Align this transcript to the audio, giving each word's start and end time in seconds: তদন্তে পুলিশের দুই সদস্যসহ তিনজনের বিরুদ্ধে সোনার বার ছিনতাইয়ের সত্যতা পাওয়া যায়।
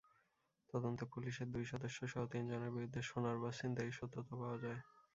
তদন্তে 0.73 1.03
পুলিশের 1.13 1.47
দুই 1.53 1.65
সদস্যসহ 1.71 2.21
তিনজনের 2.33 2.71
বিরুদ্ধে 2.71 3.01
সোনার 3.01 3.37
বার 3.41 3.53
ছিনতাইয়ের 3.59 3.97
সত্যতা 3.99 4.33
পাওয়া 4.33 4.57
যায়। 4.63 4.79